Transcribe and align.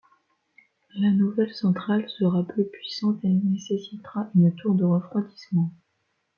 La 0.95 1.11
nouvelle 1.11 1.53
centrale 1.53 2.09
sera 2.09 2.43
plus 2.43 2.65
puissante 2.65 3.23
et 3.23 3.27
nécessitera 3.27 4.31
une 4.33 4.51
tour 4.55 4.73
de 4.73 4.83
refroidissement. 4.83 5.71